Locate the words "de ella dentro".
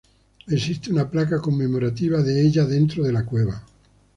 2.23-3.03